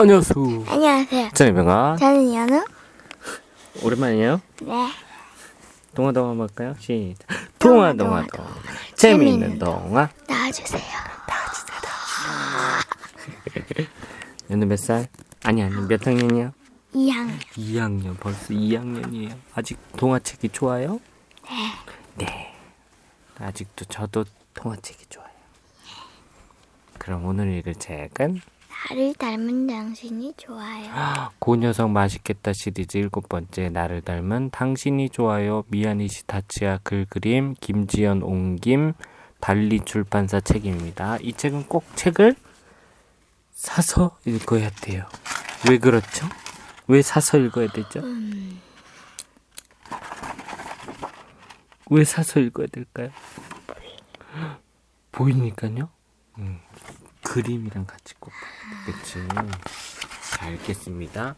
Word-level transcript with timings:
안녕하세요. 0.00 0.64
안녕하세요. 0.66 1.28
저는 1.34 1.54
병아. 1.56 1.96
저는 1.96 2.32
연우. 2.32 2.64
오랜만이에요. 3.84 4.40
네. 4.62 4.88
동화 5.94 6.10
동화 6.12 6.32
볼까요? 6.32 6.74
시작. 6.78 7.28
동화 7.58 7.92
동화 7.92 8.24
동화. 8.26 8.48
재미있는 8.94 9.58
동화. 9.58 10.08
나와주세요. 10.26 10.80
얘는 14.50 14.68
몇 14.68 14.78
살? 14.78 15.06
아니 15.44 15.62
아니 15.62 15.74
몇 15.86 16.06
학년이야? 16.06 16.52
2학년. 16.94 17.38
2학년 17.58 18.18
벌써 18.18 18.54
2학년이에요. 18.54 19.36
아직 19.54 19.78
동화책이 19.98 20.48
좋아요? 20.48 20.98
네. 22.16 22.24
네. 22.24 22.54
아직도 23.38 23.84
저도 23.84 24.24
동화책이 24.54 25.04
좋아요. 25.10 25.28
그럼 26.98 27.26
오늘 27.26 27.52
읽을 27.58 27.74
책은 27.74 28.40
나를 28.88 29.14
닮은 29.14 29.66
당신이 29.66 30.34
좋아요. 30.36 31.30
고 31.38 31.56
녀석 31.56 31.90
맛있겠다 31.90 32.52
시리즈 32.52 32.96
일곱 32.96 33.28
번째 33.28 33.68
나를 33.68 34.00
닮은 34.00 34.50
당신이 34.50 35.10
좋아요 35.10 35.64
미야니시 35.68 36.26
타치야 36.26 36.78
글 36.82 37.04
그림 37.04 37.54
김지연 37.60 38.22
옹김 38.22 38.94
달리 39.40 39.80
출판사 39.80 40.40
책입니다. 40.40 41.18
이 41.20 41.32
책은 41.32 41.66
꼭 41.66 41.84
책을 41.94 42.34
사서 43.52 44.18
읽어야 44.24 44.70
돼요. 44.70 45.04
왜 45.68 45.78
그렇죠? 45.78 46.26
왜 46.88 47.02
사서 47.02 47.38
읽어야 47.38 47.68
되죠? 47.68 48.02
왜 51.90 52.04
사서 52.04 52.40
읽어야 52.40 52.66
될까요? 52.68 53.10
보이니까요. 55.12 55.90
음, 56.38 56.60
그림이랑 57.30 57.86
같이 57.86 58.14
꼭 58.18 58.32
그치. 58.84 59.20
잘 60.36 60.54
읽겠습니다. 60.54 61.36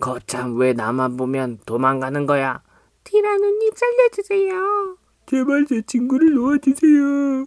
거참 0.00 0.56
왜 0.56 0.72
나만 0.72 1.18
보면 1.18 1.58
도망가는 1.66 2.24
거야? 2.24 2.62
티라노님 3.04 3.70
살려주세요. 3.74 4.96
제발 5.26 5.66
제 5.66 5.82
친구를 5.82 6.32
놓아주세요. 6.32 7.44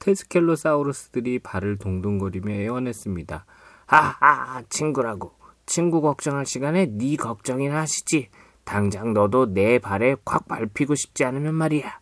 테스켈로사우루스들이 0.00 1.38
발을 1.38 1.76
동동거리며 1.76 2.54
애원했습니다. 2.54 3.44
하하 3.86 4.62
친구라고 4.68 5.36
친구 5.64 6.00
걱정할 6.00 6.44
시간에 6.44 6.86
네 6.86 7.14
걱정이나 7.14 7.82
하시지. 7.82 8.30
당장 8.64 9.14
너도 9.14 9.52
내 9.52 9.78
발에 9.78 10.16
콱 10.24 10.48
밟히고 10.48 10.96
싶지 10.96 11.24
않으면 11.24 11.54
말이야. 11.54 11.99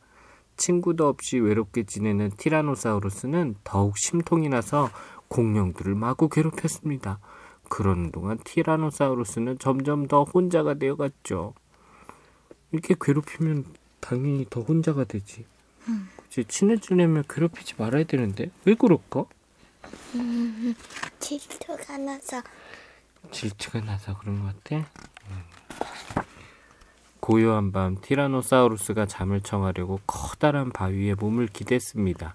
친구도 0.59 1.09
없이 1.09 1.39
외롭게 1.39 1.85
지내는 1.85 2.33
티라노사우루스는 2.37 3.57
더욱 3.65 3.97
심통이 3.97 4.49
나서 4.51 4.91
공룡들을 5.29 5.95
마구 5.95 6.29
괴롭혔습니다. 6.29 7.21
그러는 7.71 8.11
동안 8.11 8.39
티라노사우루스는 8.45 9.59
점점 9.59 10.07
더 10.09 10.25
혼자가 10.25 10.75
되어갔죠. 10.75 11.55
이렇게 12.73 12.95
괴롭히면 13.01 13.65
당연히 14.01 14.47
더 14.51 14.61
혼자가 14.61 15.05
되지. 15.05 15.47
그치? 16.17 16.45
친해지려면 16.45 17.25
괴롭히지 17.29 17.75
말아야 17.79 18.05
되는데 18.05 18.51
왜 18.65 18.75
그럴까? 18.75 19.25
질투가 21.19 21.97
나서 21.99 22.43
질투가 23.31 23.81
나서 23.81 24.19
그런 24.19 24.41
것 24.41 24.63
같아. 24.65 24.91
음. 27.29 27.33
고요한 27.33 27.73
밤 27.73 27.97
티라노사우루스가 28.01 29.07
잠을 29.07 29.41
청하려고 29.41 30.01
커다란 30.07 30.71
바위에 30.71 31.15
몸을 31.15 31.47
기댔습니다. 31.49 32.35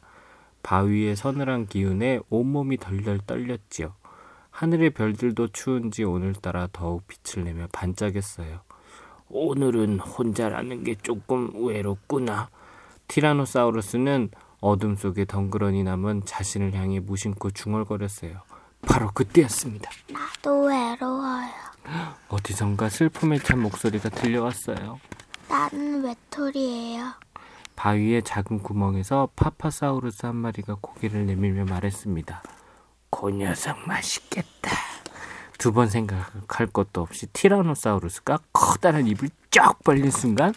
바위의 0.62 1.16
서늘한 1.16 1.66
기운에 1.66 2.20
온몸이 2.30 2.78
덜덜 2.78 3.20
떨렸지요. 3.26 3.94
하늘의 4.52 4.92
별들도 4.92 5.48
추운지 5.48 6.04
오늘따라 6.04 6.70
더욱 6.72 7.04
빛을 7.08 7.44
내며 7.44 7.68
반짝였어요. 7.74 8.62
오늘은 9.30 10.00
혼자라는 10.00 10.84
게 10.84 10.96
조금 10.96 11.52
외롭구나. 11.66 12.50
티라노사우루스는 13.08 14.30
어둠 14.62 14.96
속에 14.96 15.26
덩그러니 15.26 15.84
남은 15.84 16.22
자신을 16.26 16.74
향해 16.76 17.00
무심코 17.00 17.50
중얼거렸어요. 17.50 18.42
바로 18.88 19.10
그때였습니다. 19.14 19.90
나도 20.12 20.66
외로워요. 20.66 21.13
어디선가 22.30 22.90
슬픔에 22.90 23.40
찬 23.40 23.60
목소리가 23.60 24.10
들려왔어요. 24.10 25.00
나는 25.50 26.04
외톨이에요. 26.04 27.14
바위의 27.76 28.24
작은 28.24 28.60
구멍에서 28.60 29.30
파파사우루스 29.36 30.26
한 30.26 30.36
마리가 30.36 30.78
고개를 30.82 31.26
내밀며 31.26 31.66
말했습니다. 31.66 32.44
그 33.10 33.32
녀석 33.32 33.78
맛있겠다. 33.88 34.72
두 35.60 35.72
번 35.72 35.88
생각할 35.90 36.68
것도 36.68 37.02
없이 37.02 37.28
티라노사우루스가 37.28 38.40
커다란 38.52 39.08
입을 39.08 39.30
쫙 39.50 39.80
벌린 39.84 40.12
순간 40.12 40.54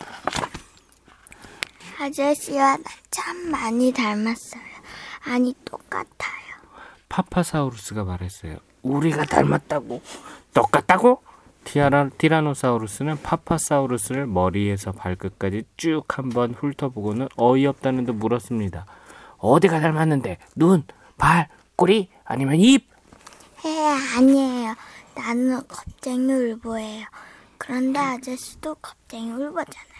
아저씨와 2.00 2.76
나 2.76 2.84
참 3.10 3.50
많이 3.50 3.92
닮았어요. 3.92 4.60
아니 5.24 5.54
똑같아요. 5.64 6.06
파파사우루스가 7.08 8.04
말했어요. 8.04 8.56
우리가 8.86 9.24
닮았다고? 9.24 10.00
똑같다고? 10.54 11.22
티아라, 11.64 12.10
티라노사우루스는 12.16 13.22
파파사우루스를 13.22 14.26
머리에서 14.26 14.92
발끝까지 14.92 15.64
쭉 15.76 16.04
한번 16.08 16.54
훑어보고는 16.54 17.28
어이없다는 17.36 18.04
듯 18.06 18.12
물었습니다. 18.12 18.86
어디가 19.38 19.80
닮았는데? 19.80 20.38
눈, 20.54 20.84
발, 21.18 21.48
꼬리, 21.74 22.08
아니면 22.24 22.56
입? 22.56 22.88
에 23.64 24.16
아니에요. 24.16 24.74
나는 25.14 25.66
겁쟁이 25.66 26.32
울보예요. 26.32 27.06
그런데 27.58 27.98
아저씨도 27.98 28.76
겁쟁이 28.76 29.30
울보잖아요. 29.30 29.96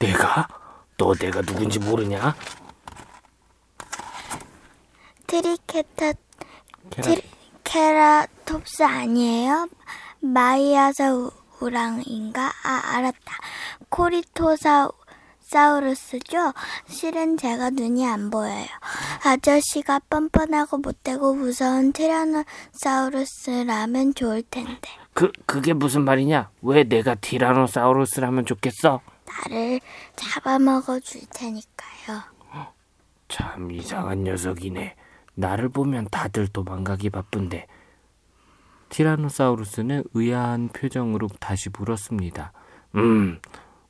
내가? 0.00 0.48
너 0.98 1.14
내가 1.14 1.40
누군지 1.40 1.78
모르냐? 1.78 2.34
트리케타 5.26 6.12
케라, 6.90 7.20
트리, 7.70 7.72
케라톱스 7.72 8.82
아니에요? 8.82 9.68
마이아사 10.20 11.14
우- 11.14 11.30
우랑인가? 11.60 12.50
아 12.64 12.80
알았다. 12.96 13.38
코리토사 13.88 14.90
사우루스죠? 15.40 16.52
실은 16.88 17.36
제가 17.36 17.70
눈이 17.70 18.04
안 18.06 18.30
보여요. 18.30 18.66
아저씨가 19.24 20.00
뻔뻔하고 20.10 20.78
못되고 20.78 21.34
무서운 21.34 21.92
티라노사우루스라면 21.92 24.14
좋을 24.14 24.42
텐데 24.44 24.80
그, 25.12 25.32
그게 25.46 25.72
무슨 25.72 26.04
말이냐? 26.04 26.50
왜 26.62 26.84
내가 26.84 27.14
티라노사우루스라면 27.16 28.46
좋겠어? 28.46 29.00
나를 29.26 29.80
잡아먹어 30.16 30.98
줄 31.00 31.20
테니까요. 31.34 32.22
참 33.28 33.70
이상한 33.70 34.24
녀석이네. 34.24 34.96
나를 35.40 35.68
보면 35.68 36.08
다들 36.10 36.48
도망가기 36.48 37.10
바쁜데. 37.10 37.66
티라노사우루스는 38.90 40.04
의아한 40.14 40.68
표정으로 40.68 41.28
다시 41.38 41.70
물었습니다. 41.70 42.52
음, 42.96 43.40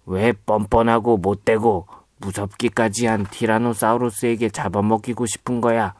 왜 0.06 0.32
뻔뻔하고 0.32 1.16
못되고 1.16 1.86
무섭기까지 2.18 3.06
한 3.06 3.24
티라노사우루스에게 3.24 4.50
잡아먹히고 4.50 5.26
싶은 5.26 5.60
거야? 5.60 5.94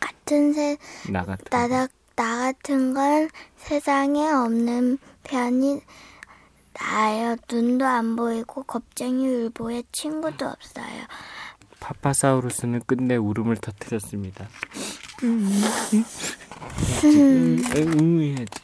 같은 0.00 0.52
새나 0.52 1.24
같은. 1.24 1.44
나, 1.50 1.88
나 2.14 2.38
같은 2.38 2.94
건 2.94 3.28
세상에 3.56 4.30
없는 4.30 4.98
편이 5.24 5.80
나예요. 6.78 7.36
눈도 7.50 7.84
안 7.84 8.16
보이고 8.16 8.62
겁쟁이 8.62 9.26
울보에 9.26 9.82
친구도 9.92 10.46
없어요. 10.46 11.02
파파사우루스는 11.86 12.82
끝내 12.84 13.14
울음을 13.14 13.56
터뜨렸습니다. 13.58 14.48
음, 15.22 15.48
음, 17.04 17.62
음, 17.76 18.20
해야지. 18.20 18.60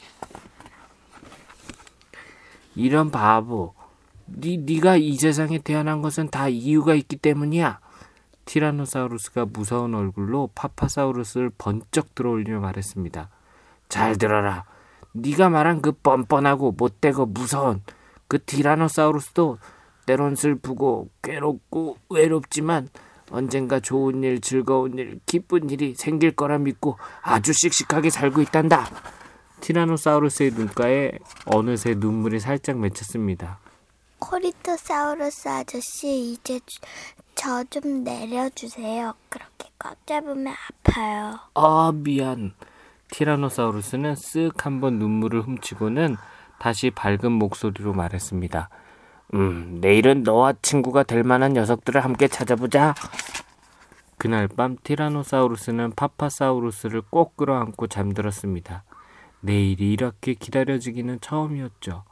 이런 2.74 3.12
바보. 3.12 3.74
니, 4.26 4.58
니가 4.58 4.96
이 4.96 5.14
세상에 5.16 5.58
태어난 5.58 6.02
것은 6.02 6.30
다 6.30 6.48
이유가 6.48 6.94
있기 6.94 7.16
때문이야. 7.16 7.78
티라노사우루스가 8.44 9.46
무서운 9.52 9.94
얼굴로 9.94 10.50
파파사우루스를 10.56 11.52
번쩍 11.56 12.16
들어올리며 12.16 12.58
말했습니다. 12.58 13.28
잘 13.88 14.18
들어라. 14.18 14.64
네가 15.12 15.48
말한 15.48 15.80
그 15.80 15.92
뻔뻔하고 15.92 16.72
못되고 16.72 17.26
무서운 17.26 17.82
그 18.26 18.42
티라노사우루스도 18.42 19.58
때론 20.06 20.34
슬프고 20.34 21.10
괴롭고 21.22 21.98
외롭지만 22.10 22.88
언젠가 23.30 23.80
좋은 23.80 24.22
일, 24.22 24.40
즐거운 24.40 24.98
일, 24.98 25.20
기쁜 25.26 25.70
일이 25.70 25.94
생길 25.94 26.32
거라 26.32 26.58
믿고 26.58 26.98
아주 27.22 27.52
씩씩하게 27.52 28.10
살고 28.10 28.42
있단다. 28.42 28.88
티라노사우루스의 29.60 30.50
눈가에 30.52 31.12
어느새 31.46 31.94
눈물이 31.94 32.40
살짝 32.40 32.78
맺혔습니다. 32.78 33.58
코리토사우루스 34.18 35.48
아저씨 35.48 36.32
이제 36.32 36.60
저 37.34 37.64
좀 37.70 38.04
내려주세요. 38.04 39.14
그렇게 39.28 39.70
꽉 39.78 40.06
잡으면 40.06 40.54
아파요. 40.84 41.38
아, 41.54 41.92
미안. 41.94 42.52
티라노사우루스는 43.10 44.14
쓱 44.14 44.60
한번 44.62 44.98
눈물을 44.98 45.42
훔치고는 45.42 46.16
다시 46.58 46.90
밝은 46.90 47.32
목소리로 47.32 47.92
말했습니다. 47.94 48.68
음, 49.34 49.78
내일은 49.80 50.22
너와 50.24 50.54
친구가 50.60 51.04
될 51.04 51.24
만한 51.24 51.54
녀석들을 51.54 52.02
함께 52.04 52.28
찾아보자. 52.28 52.94
그날 54.18 54.46
밤 54.46 54.76
티라노사우루스는 54.82 55.92
파파사우루스를 55.96 57.02
꼭 57.10 57.36
끌어안고 57.36 57.86
잠들었습니다. 57.86 58.84
내일이 59.40 59.92
이렇게 59.92 60.34
기다려지기는 60.34 61.20
처음이었죠. 61.20 62.04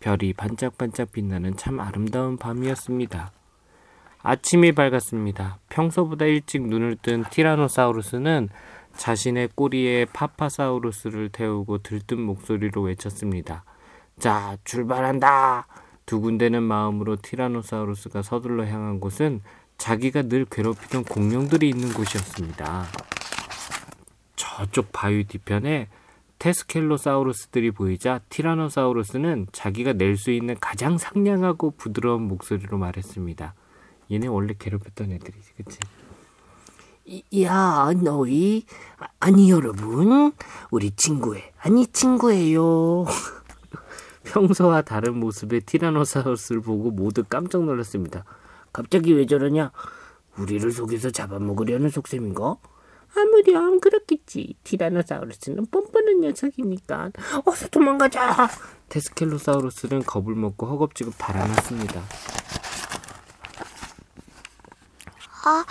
별이 0.00 0.34
반짝반짝 0.34 1.12
빛나는 1.12 1.56
참 1.56 1.80
아름다운 1.80 2.36
밤이었습니다. 2.36 3.32
아침이 4.22 4.72
밝았습니다. 4.72 5.58
평소보다 5.68 6.26
일찍 6.26 6.62
눈을 6.62 6.96
뜬 7.00 7.24
티라노사우루스는 7.30 8.50
자신의 8.94 9.50
꼬리에 9.54 10.04
파파사우루스를 10.06 11.30
태우고 11.30 11.78
들뜬 11.78 12.20
목소리로 12.20 12.82
외쳤습니다. 12.82 13.64
자, 14.18 14.56
출발한다! 14.64 15.66
두 16.06 16.20
군데는 16.20 16.62
마음으로 16.62 17.16
티라노사우루스가 17.16 18.22
서둘러 18.22 18.64
향한 18.66 19.00
곳은 19.00 19.42
자기가 19.76 20.22
늘 20.22 20.44
괴롭히던 20.44 21.02
공룡들이 21.04 21.68
있는 21.68 21.92
곳이었습니다. 21.92 22.86
저쪽 24.36 24.92
바위 24.92 25.24
뒤편에 25.24 25.88
테스켈로사우루스들이 26.38 27.72
보이자 27.72 28.20
티라노사우루스는 28.28 29.48
자기가 29.52 29.94
낼 29.94 30.16
수 30.16 30.30
있는 30.30 30.56
가장 30.60 30.96
상냥하고 30.96 31.72
부드러운 31.72 32.22
목소리로 32.22 32.78
말했습니다. 32.78 33.54
얘네 34.12 34.28
원래 34.28 34.54
괴롭혔던 34.56 35.10
애들이지, 35.10 35.52
그치? 35.56 35.78
야, 37.42 37.90
너희? 38.02 38.64
아니, 39.18 39.50
여러분. 39.50 40.32
우리 40.70 40.90
친구예. 40.92 41.52
아니, 41.58 41.86
친구예요. 41.88 43.06
평소와 44.26 44.82
다른 44.82 45.18
모습의 45.18 45.62
티라노사우루스를 45.62 46.60
보고 46.60 46.90
모두 46.90 47.24
깜짝 47.24 47.64
놀랐습니다. 47.64 48.24
갑자기 48.72 49.14
왜 49.14 49.26
저러냐? 49.26 49.70
우리를 50.36 50.70
속여서 50.70 51.10
잡아먹으려는 51.10 51.88
속셈인가? 51.88 52.56
아무렴 53.16 53.80
그렇겠지. 53.80 54.54
티라노사우루스는 54.64 55.66
뻔뻔한 55.70 56.20
녀석이니까. 56.20 57.10
어서 57.44 57.68
도망가자. 57.68 58.48
테스켈로사우루스는 58.88 60.02
겁을 60.04 60.34
먹고 60.34 60.66
허겁지겁 60.66 61.14
달아났습니다. 61.16 62.02
아, 65.46 65.64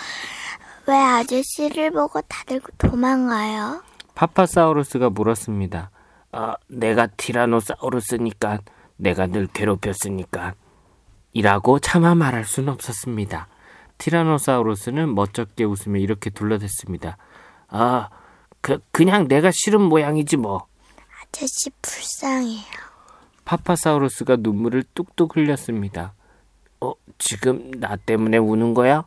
왜 0.87 0.95
아저씨를 0.95 1.91
보고 1.91 2.21
다들 2.21 2.61
도망가요? 2.77 3.83
파파사우루스가 4.15 5.09
물었습니다. 5.09 5.91
아, 6.37 6.57
내가 6.67 7.07
티라노사우루스니까 7.07 8.59
내가 8.97 9.25
늘 9.27 9.47
괴롭혔으니까 9.47 10.53
이라고 11.31 11.79
차마 11.79 12.13
말할 12.13 12.43
수는 12.43 12.73
없었습니다. 12.73 13.47
티라노사우루스는 13.99 15.15
멋쩍게 15.15 15.63
웃으며 15.63 15.99
이렇게 15.99 16.29
둘러댔습니다. 16.29 17.17
아, 17.69 18.09
그, 18.59 18.79
그냥 18.91 19.29
내가 19.29 19.49
싫은 19.49 19.81
모양이지 19.81 20.35
뭐. 20.35 20.67
아저씨 21.21 21.69
불쌍해요. 21.81 22.65
파파사우루스가 23.45 24.35
눈물을 24.39 24.83
뚝뚝 24.93 25.37
흘렸습니다. 25.37 26.15
어, 26.81 26.91
지금 27.17 27.71
나 27.79 27.95
때문에 27.95 28.39
우는 28.39 28.73
거야? 28.73 29.05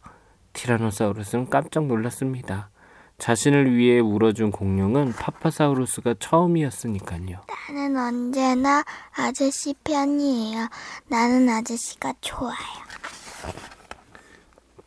티라노사우루스는 0.55 1.51
깜짝 1.51 1.85
놀랐습니다. 1.85 2.71
자신을 3.19 3.75
위해 3.77 3.99
울어준 3.99 4.53
공룡은 4.53 5.13
파파사우루스가 5.13 6.15
처음이었으니까요. 6.21 7.43
나는 7.69 7.97
언제나 7.99 8.85
아저씨 9.13 9.75
편이에요. 9.83 10.69
나는 11.09 11.49
아저씨가 11.49 12.15
좋아요. 12.21 12.55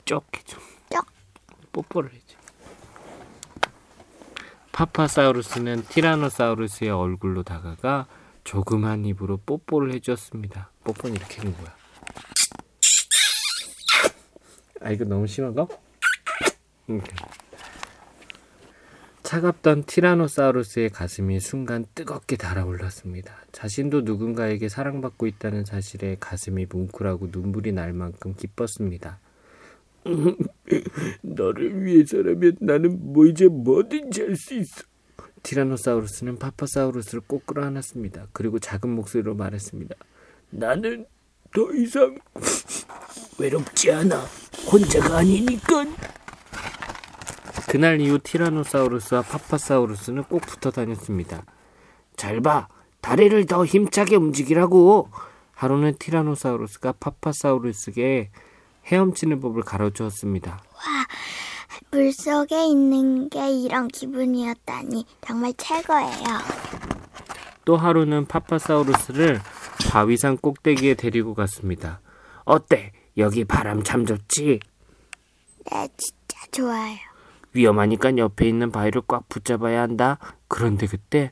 쪽 0.05 0.25
해줘. 0.35 0.57
쪽. 0.89 1.05
뽀뽀를 1.73 2.09
해줘. 2.13 2.37
파파사우루스는 4.71 5.83
티라노사우루스의 5.89 6.89
얼굴로 6.89 7.43
다가가 7.43 8.07
조그만 8.45 9.05
입으로 9.05 9.37
뽀뽀를 9.45 9.93
해주었습니다. 9.95 10.71
뽀뽀는 10.85 11.17
이렇게 11.17 11.37
하는 11.41 11.55
거야. 11.57 11.75
아 14.83 14.89
이거 14.89 15.03
너무 15.03 15.27
심한가? 15.27 15.67
이렇게. 16.87 17.13
차갑던 19.31 19.85
티라노사우루스의 19.85 20.89
가슴이 20.89 21.39
순간 21.39 21.85
뜨겁게 21.95 22.35
달아올랐습니다. 22.35 23.33
자신도 23.53 24.01
누군가에게 24.01 24.67
사랑받고 24.67 25.25
있다는 25.25 25.63
사실에 25.63 26.17
가슴이 26.19 26.65
뭉클하고 26.69 27.29
눈물이 27.31 27.71
날 27.71 27.93
만큼 27.93 28.35
기뻤습니다. 28.35 29.19
너를 31.23 31.81
위해서라면 31.81 32.57
나는 32.59 33.13
뭐 33.13 33.25
이제 33.25 33.47
뭐든지 33.47 34.21
할 34.21 34.35
수 34.35 34.53
있어. 34.53 34.83
티라노사우루스는 35.43 36.37
파파사우루스를 36.37 37.21
꼭 37.25 37.45
끌어안았습니다. 37.45 38.27
그리고 38.33 38.59
작은 38.59 38.89
목소리로 38.89 39.35
말했습니다. 39.35 39.95
나는 40.49 41.05
더 41.55 41.73
이상 41.73 42.17
외롭지 43.39 43.93
않아. 43.93 44.25
혼자가 44.69 45.19
아니니까. 45.19 45.85
그날 47.71 48.01
이후 48.01 48.19
티라노사우루스와 48.19 49.21
파파사우루스는 49.21 50.23
꼭 50.23 50.41
붙어 50.41 50.71
다녔습니다. 50.71 51.45
잘 52.17 52.41
봐. 52.41 52.67
다리를 52.99 53.45
더 53.45 53.63
힘차게 53.63 54.17
움직이라고. 54.17 55.09
하루는 55.53 55.95
티라노사우루스가 55.97 56.95
파파사우루스에게 56.99 58.31
헤엄치는 58.87 59.39
법을 59.39 59.61
가르쳤습니다. 59.61 60.51
와, 60.51 61.07
물속에 61.91 62.65
있는 62.65 63.29
게 63.29 63.49
이런 63.49 63.87
기분이었다니 63.87 65.05
정말 65.25 65.53
최고예요. 65.55 66.25
또 67.63 67.77
하루는 67.77 68.25
파파사우루스를 68.25 69.39
바위산 69.89 70.35
꼭대기에 70.35 70.95
데리고 70.95 71.33
갔습니다. 71.35 72.01
어때? 72.43 72.91
여기 73.15 73.45
바람 73.45 73.81
참 73.81 74.05
좋지? 74.05 74.59
네, 75.71 75.87
진짜 75.95 76.37
좋아요. 76.51 77.10
위험하니까 77.53 78.17
옆에 78.17 78.47
있는 78.47 78.71
바위를 78.71 79.03
꽉 79.07 79.27
붙잡아야 79.29 79.81
한다. 79.81 80.17
그런데 80.47 80.87
그때 80.87 81.31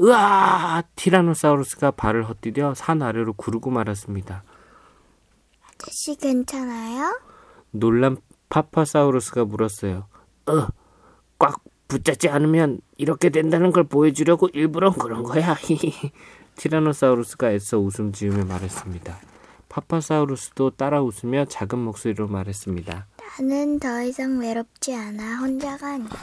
으아! 0.00 0.82
티라노사우루스가 0.96 1.92
발을 1.92 2.28
헛디뎌 2.28 2.74
산 2.74 3.02
아래로 3.02 3.34
구르고 3.34 3.70
말았습니다. 3.70 4.42
아저씨 5.66 6.16
괜찮아요? 6.16 7.20
놀란 7.70 8.16
파파사우루스가 8.48 9.44
물었어요. 9.44 10.06
어, 10.46 10.66
꽉 11.38 11.62
붙잡지 11.88 12.28
않으면 12.28 12.80
이렇게 12.96 13.30
된다는 13.30 13.70
걸 13.70 13.84
보여주려고 13.84 14.48
일부러 14.52 14.92
그런 14.92 15.22
거야. 15.22 15.56
티라노사우루스가 16.56 17.52
애써 17.52 17.78
웃음 17.78 18.12
지으며 18.12 18.44
말했습니다. 18.44 19.18
파파사우루스도 19.68 20.70
따라 20.70 21.02
웃으며 21.02 21.44
작은 21.46 21.78
목소리로 21.78 22.28
말했습니다. 22.28 23.06
나는 23.38 23.78
더 23.80 24.02
이상 24.02 24.38
외롭지 24.38 24.94
않아. 24.94 25.38
혼자가 25.38 25.94
아니니까. 25.94 26.18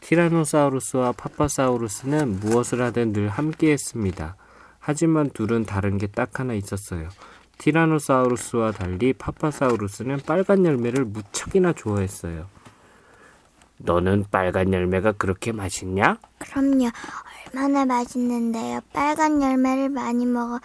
티라노사우루스와 0.00 1.12
파파사우루스는 1.12 2.40
무엇을 2.40 2.80
하든 2.82 3.12
늘 3.12 3.28
함께 3.28 3.72
했습니다. 3.72 4.36
하지만 4.78 5.28
둘은 5.30 5.66
다른 5.66 5.98
게 5.98 6.06
딱 6.06 6.40
하나 6.40 6.54
있었어요. 6.54 7.08
티라노사우루스와 7.58 8.72
달리 8.72 9.12
파파사우루스는 9.12 10.20
빨간 10.24 10.64
열매를 10.64 11.04
무척이나 11.04 11.72
좋아했어요. 11.72 12.46
너는 13.78 14.24
빨간 14.30 14.72
열매가 14.72 15.12
그렇게 15.12 15.52
맛있냐? 15.52 16.18
그럼요. 16.38 16.90
얼마나 17.54 17.84
맛있는데요. 17.84 18.80
빨간 18.92 19.42
열매를 19.42 19.88
많이 19.88 20.24
먹으 20.26 20.58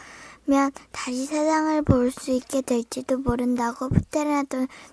면 0.46 0.72
다시 0.92 1.26
세상을 1.26 1.82
볼 1.84 2.12
수 2.12 2.32
있게 2.32 2.62
될지도 2.62 3.18
모른다고 3.18 3.90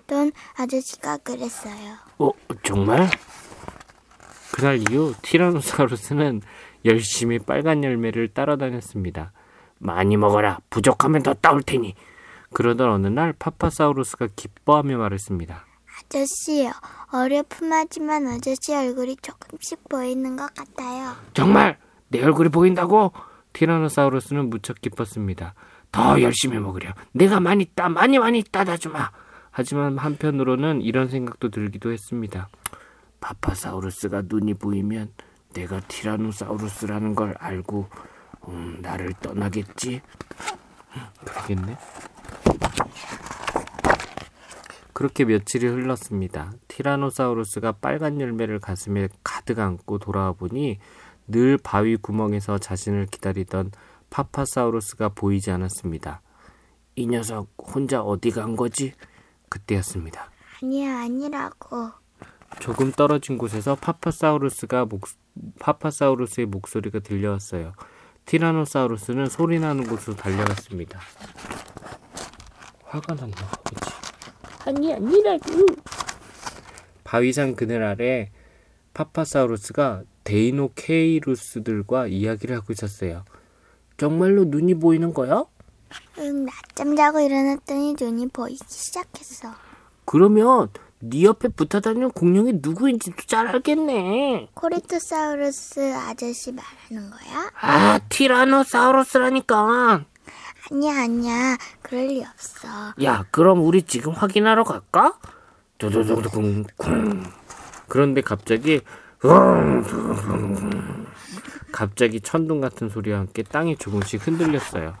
돈 0.07 0.31
아저씨가 0.57 1.17
그랬어요. 1.17 1.95
어, 2.19 2.31
정말? 2.63 3.09
그날 4.53 4.79
이후 4.89 5.13
티라노사우루스는 5.21 6.41
열심히 6.85 7.39
빨간 7.39 7.83
열매를 7.83 8.29
따라다녔습니다. 8.29 9.31
많이 9.77 10.17
먹어라. 10.17 10.59
부족하면 10.69 11.23
더 11.23 11.33
따올 11.33 11.63
테니. 11.63 11.95
그러던 12.53 12.89
어느 12.89 13.07
날 13.07 13.33
파파사우루스가 13.33 14.27
기뻐하며 14.35 14.97
말했습니다. 14.97 15.65
아저씨요. 15.99 16.71
어렴풋하지만 17.11 18.27
아저씨 18.27 18.73
얼굴이 18.75 19.17
조금씩 19.21 19.87
보이는 19.89 20.35
것 20.35 20.53
같아요. 20.53 21.13
정말 21.33 21.77
내 22.09 22.21
얼굴이 22.23 22.49
보인다고? 22.49 23.11
티라노사우루스는 23.53 24.49
무척 24.49 24.81
기뻤습니다. 24.81 25.53
더 25.91 26.21
열심히 26.21 26.57
먹으려. 26.57 26.93
내가 27.11 27.39
많이 27.39 27.65
따, 27.65 27.89
많이 27.89 28.17
많이 28.17 28.43
따다 28.43 28.77
주마. 28.77 29.11
하지만 29.51 29.97
한편으로는 29.97 30.81
이런 30.81 31.09
생각도 31.09 31.49
들기도 31.49 31.91
했습니다. 31.91 32.49
파파사우루스가 33.19 34.23
눈이 34.25 34.55
보이면 34.55 35.11
내가 35.53 35.81
티라노사우루스라는 35.81 37.15
걸 37.15 37.35
알고 37.37 37.89
음, 38.47 38.79
나를 38.81 39.13
떠나겠지. 39.21 40.01
그러겠네. 41.25 41.77
그렇게 44.93 45.25
며칠이 45.25 45.65
흘렀습니다. 45.65 46.51
티라노사우루스가 46.67 47.73
빨간 47.73 48.21
열매를 48.21 48.59
가슴에 48.59 49.09
가득 49.23 49.59
안고 49.59 49.97
돌아와 49.97 50.31
보니 50.33 50.79
늘 51.31 51.57
바위 51.57 51.95
구멍에서 51.95 52.57
자신을 52.57 53.07
기다리던 53.07 53.71
파파사우루스가 54.09 55.09
보이지 55.09 55.49
않았습니다. 55.51 56.21
이 56.95 57.07
녀석 57.07 57.47
혼자 57.57 58.01
어디 58.01 58.31
간 58.31 58.55
거지? 58.55 58.93
그때였습니다. 59.49 60.29
아니야, 60.61 60.99
아니라고. 60.99 61.91
조금 62.59 62.91
떨어진 62.91 63.37
곳에서 63.37 63.75
파파사우루스가 63.75 64.85
목, 64.85 65.07
파파사우루스의 65.59 66.47
목소리가 66.47 66.99
들려왔어요. 66.99 67.73
티라노사우루스는 68.25 69.27
소리 69.27 69.59
나는 69.59 69.85
곳으로 69.87 70.15
달려갔습니다. 70.15 70.99
화가 72.83 73.15
났나 73.15 73.35
보지. 73.63 73.91
아니 74.65 74.93
아니라고. 74.93 75.65
바위산 77.03 77.55
그늘 77.55 77.83
아래 77.83 78.31
파파사우루스가 78.93 80.03
데이노케이루스들과 80.23 82.07
이야기를 82.07 82.55
하고 82.55 82.73
있었어요. 82.73 83.23
정말로 83.97 84.45
눈이 84.45 84.75
보이는 84.75 85.13
거야? 85.13 85.45
응, 86.19 86.45
낮잠 86.45 86.95
자고 86.95 87.19
일어났더니 87.19 87.95
눈이 87.99 88.27
보이기 88.29 88.59
시작했어. 88.67 89.49
그러면 90.05 90.69
네 90.99 91.23
옆에 91.23 91.47
붙어 91.49 91.79
다니는 91.79 92.11
공룡이 92.11 92.59
누구인지도 92.61 93.23
잘 93.25 93.47
알겠네. 93.47 94.49
코리토사우루스 94.53 95.93
아저씨 95.95 96.51
말하는 96.51 97.09
거야? 97.09 97.51
아, 97.59 97.99
티라노사우루스라니까. 98.09 100.05
아니야, 100.71 101.01
아니야. 101.03 101.57
그럴 101.81 102.07
리 102.07 102.23
없어. 102.23 102.67
야, 103.03 103.25
그럼 103.31 103.65
우리 103.65 103.81
지금 103.81 104.13
확인하러 104.13 104.63
갈까? 104.63 105.17
두두두두쿵 105.79 106.65
쿵. 106.77 107.23
그런데 107.87 108.21
갑자기 108.21 108.81
갑자기 111.71 112.19
천둥 112.21 112.59
같은 112.61 112.89
소리와 112.89 113.19
함께 113.19 113.43
땅이 113.43 113.77
조금씩 113.77 114.25
흔들렸어요. 114.27 114.93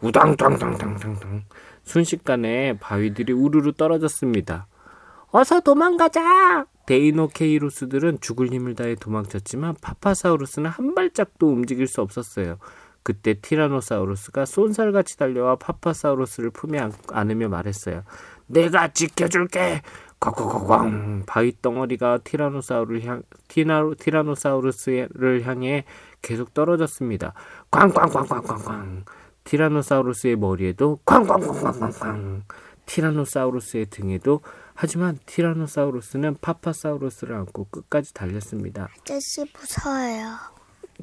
우당탕탕탕탕탕 0.00 1.42
순식간에 1.84 2.78
바위들이 2.78 3.32
우르르 3.32 3.72
떨어졌습니다. 3.72 4.66
어서 5.30 5.60
도망가자. 5.60 6.66
데이노케이루스들은 6.86 8.18
죽을 8.20 8.48
힘을 8.52 8.74
다해 8.74 8.94
도망쳤지만 8.96 9.76
파파사우루스는 9.80 10.70
한 10.70 10.94
발짝도 10.94 11.48
움직일 11.48 11.86
수 11.86 12.02
없었어요. 12.02 12.58
그때 13.02 13.34
티라노사우루스가 13.34 14.44
쏜살같이 14.46 15.16
달려와 15.18 15.56
파파사우루스를 15.56 16.50
품에 16.50 16.78
안- 16.78 16.92
안으며 17.10 17.48
말했어요. 17.48 18.02
내가 18.46 18.88
지켜줄게. 18.92 19.82
꽝꽝꽝 20.32 20.86
음, 20.86 21.22
바위 21.26 21.52
덩어리가 21.60 22.18
티라노사우를 22.24 23.04
향, 23.04 23.22
티나로, 23.48 23.94
티라노사우루스를 23.96 25.46
향해 25.46 25.84
계속 26.22 26.54
떨어졌습니다. 26.54 27.34
꽝꽝꽝꽝꽝꽝 27.70 29.04
티라노사우루스의 29.44 30.36
머리에도 30.36 30.98
꽝꽝꽝꽝꽝꽝 31.04 32.44
티라노사우루스의 32.86 33.86
등에도 33.86 34.40
하지만 34.74 35.18
티라노사우루스는 35.26 36.36
파파사우루스를 36.40 37.36
안고 37.36 37.68
끝까지 37.70 38.12
달렸습니다. 38.14 38.88
아저씨 39.00 39.44
무서워요. 39.58 40.54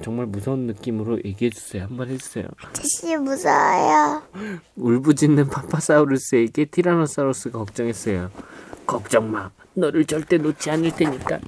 정말 0.01 0.25
무서운 0.25 0.67
느낌으로 0.67 1.19
얘기해 1.23 1.51
주세요. 1.51 1.83
한번 1.83 2.09
해주세요. 2.09 2.47
아저씨 2.63 3.15
무서워요. 3.17 4.23
울부짖는 4.75 5.47
파파사우루스에게 5.47 6.65
티라노사우루스가 6.65 7.59
걱정했어요. 7.59 8.31
걱정 8.91 9.31
마. 9.31 9.49
너를 9.73 10.03
절대 10.03 10.37
놓지 10.37 10.69
않을 10.69 10.91
테니까. 10.91 11.39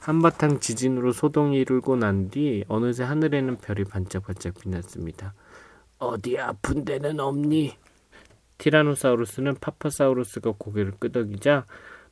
한바탕 0.00 0.58
지진으로 0.58 1.12
소동이 1.12 1.58
일고 1.58 1.94
난 1.96 2.30
뒤 2.30 2.64
어느새 2.66 3.04
하늘에는 3.04 3.58
별이 3.58 3.84
반짝반짝 3.84 4.54
빛났습니다. 4.60 5.34
어디 5.98 6.36
아픈 6.38 6.84
데는 6.84 7.20
없니? 7.20 7.76
티라노사우루스는 8.58 9.54
파파사우루스가 9.60 10.54
고개를 10.58 10.94
끄덕이자 10.98 11.64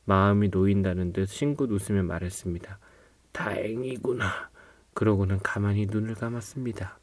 마음이 0.05 0.47
놓인다는 0.47 1.11
듯 1.11 1.25
싱긋 1.27 1.69
웃으며 1.69 2.03
말했습니다. 2.03 2.79
다행이구나. 3.33 4.49
그러고는 4.93 5.39
가만히 5.39 5.87
눈을 5.87 6.15
감았습니다. 6.15 6.97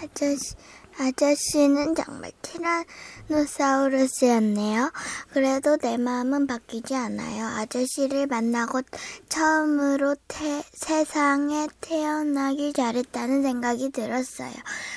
아저씨, 0.00 0.54
아저씨는 0.98 1.94
정말 1.94 2.32
티라노사우루스였네요. 3.28 4.90
그래도 5.32 5.76
내 5.76 5.98
마음은 5.98 6.46
바뀌지 6.46 6.94
않아요. 6.94 7.46
아저씨를 7.46 8.26
만나고 8.28 8.80
처음으로 9.28 10.16
태- 10.26 10.64
세상에 10.72 11.68
태어나길 11.82 12.72
잘했다는 12.72 13.42
생각이 13.42 13.90
들었어요. 13.90 14.52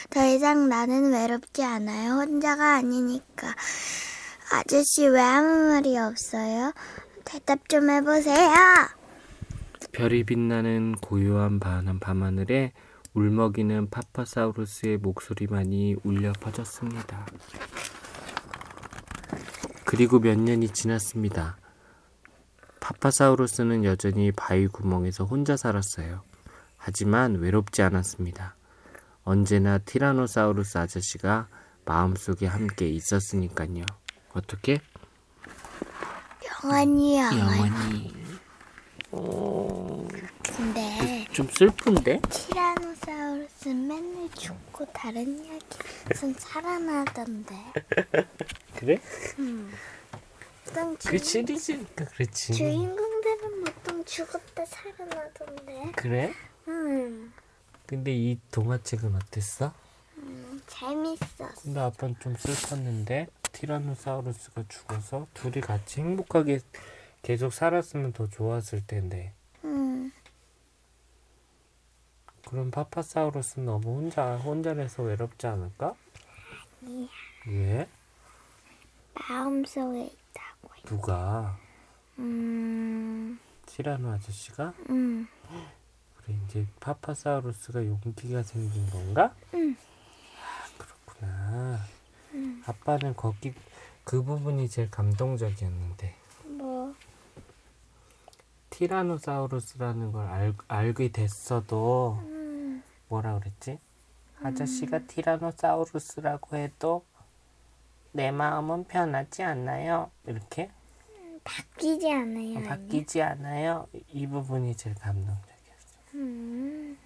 더 0.10 0.26
이상 0.26 0.70
나는 0.70 1.12
외롭지 1.12 1.64
않아요. 1.64 2.14
혼자가 2.14 2.76
아니니까. 2.76 3.54
아저씨 4.52 5.06
왜 5.06 5.20
아무 5.20 5.48
말이 5.74 5.98
없어요? 5.98 6.72
대답 7.26 7.68
좀 7.68 7.90
해보세요. 7.90 8.50
별이 9.92 10.24
빛나는 10.24 10.96
고요한 11.02 11.60
밤- 11.60 12.00
밤하늘에 12.00 12.72
울먹이는 13.14 13.90
파파사우루스의 13.90 14.98
목소리만이 14.98 15.96
울려 16.04 16.32
퍼졌습니다. 16.34 17.26
그리고 19.86 20.20
몇 20.20 20.38
년이 20.38 20.70
지났습니다. 20.70 21.58
파파사우루스는 22.80 23.84
여전히 23.86 24.32
바위 24.32 24.68
구멍에서 24.68 25.26
혼자 25.26 25.58
살았어요. 25.58 26.22
하지만 26.78 27.36
외롭지 27.36 27.82
않았습니다. 27.82 28.56
언제나 29.24 29.78
티라노사우루스 29.80 30.78
아저씨가 30.78 31.48
마음속에 31.86 32.46
함께 32.46 32.88
있었으니까요. 32.90 33.84
어떻게? 34.34 34.80
영원히 36.64 37.18
영원히. 37.18 38.14
영원히. 39.12 39.80
근데 40.56 41.26
좀 41.32 41.48
슬픈데? 41.48 42.22
티라 42.30 42.69
노사우루스 43.60 43.70
맨날 43.70 44.30
죽고 44.32 44.86
다른 44.94 45.44
이야기는 45.44 46.34
살아나던데. 46.38 47.56
그래? 48.76 49.00
보통 50.66 50.98
주, 50.98 51.10
그 51.10 51.18
시리즈니까 51.18 52.06
그렇지. 52.06 52.54
주인공들은 52.54 53.64
보통 53.66 54.06
죽었다 54.06 54.66
살아나던데. 54.66 55.92
그래? 55.96 56.34
음, 56.68 57.34
근데 57.86 58.14
이 58.14 58.40
동화책은 58.52 59.16
어땠어? 59.16 59.74
재밌었어. 60.68 61.50
근데 61.62 61.80
아빠는 61.80 62.16
좀 62.20 62.36
슬펐는데 62.36 63.28
티라노사우루스가 63.52 64.64
죽어서 64.70 65.28
둘이 65.34 65.62
같이 65.62 66.02
행복하게 66.02 66.60
계속 67.22 67.52
살았으면 67.54 68.14
더 68.14 68.28
좋았을 68.28 68.86
텐데 68.86 69.34
음, 69.64 70.12
그럼 72.50 72.72
파파사우루스는 72.72 73.68
너무 73.68 73.98
혼자 73.98 74.36
혼자라서 74.38 75.04
외롭지 75.04 75.46
않을까? 75.46 75.94
왜? 77.46 77.88
마음속에 79.14 80.06
있다고. 80.06 80.70
누가? 80.86 81.56
음, 82.18 83.40
티라노 83.68 84.10
아저씨가? 84.10 84.74
음, 84.90 85.28
그래 86.18 86.36
이제 86.48 86.66
파파사우루스가 86.80 87.86
용기가 87.86 88.42
생긴 88.42 88.90
건가? 88.90 89.32
응. 89.54 89.76
아, 90.42 90.84
그렇구나. 91.06 91.80
아빠는 92.66 93.16
거기 93.16 93.54
그 94.04 94.24
부분이 94.24 94.70
제일 94.70 94.90
감동적이었는데 94.90 96.16
뭐, 96.46 96.96
티라노사우루스라는 98.72 100.12
걸 100.12 100.26
알, 100.28 100.54
알게 100.68 101.12
됐어도 101.12 102.18
음, 102.24 102.39
뭐라 103.10 103.40
그랬지? 103.40 103.80
아저씨가 104.42 105.00
티라노사우루스라고 105.00 106.56
해도 106.56 107.06
내 108.12 108.32
마음은 108.32 108.86
변하지 108.86 109.44
않나요? 109.44 110.12
이렇게 110.26 110.72
바뀌지 111.44 112.12
않아요. 112.12 112.64
바뀌지 112.64 113.22
않아요. 113.22 113.88
이 114.08 114.28
부분이 114.28 114.76
제일 114.76 114.96
감동적이었어. 114.96 116.00
음, 116.16 116.98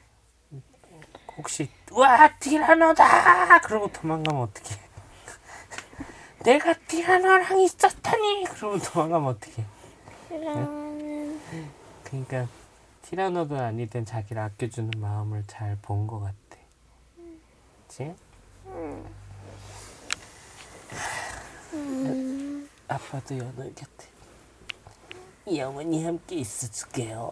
혹시 1.38 1.70
와 1.92 2.38
티라노다 2.38 3.60
그러고 3.62 3.92
도망가면 3.92 4.42
어떡해? 4.44 4.80
내가 6.44 6.74
티라노랑 6.74 7.60
있었다니 7.60 8.46
그러고 8.50 8.78
도망가면 8.80 9.30
어떡해? 9.30 9.66
그러면은 10.30 11.40
그러니까 12.04 12.48
티라노든 13.14 13.60
아니든 13.60 14.06
자기를 14.06 14.42
아껴주는 14.42 14.90
마음을 14.98 15.44
잘 15.46 15.78
본 15.84 16.08
것 16.08 16.20
같아. 16.20 16.58
그치? 17.88 18.16
아빠도 22.88 23.38
연우 23.38 23.72
곁에 23.76 24.08
영원히 25.56 26.04
함께 26.04 26.38
있어줄게요. 26.38 27.32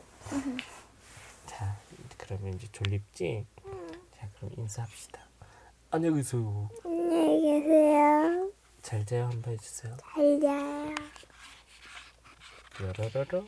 자, 1.48 1.76
그러면 2.16 2.54
이제 2.54 2.68
졸립지? 2.72 3.48
자, 4.16 4.30
그럼 4.38 4.52
인사합시다. 4.58 5.20
안녕히 5.90 6.18
계세요. 6.18 6.70
안녕히 6.86 7.42
계세요. 7.42 8.52
잘 8.84 9.04
자요 9.04 9.30
한번 9.30 9.54
해주세요. 9.54 9.98
잘 9.98 10.40
자요. 10.40 10.96
뾰로로로. 12.78 13.48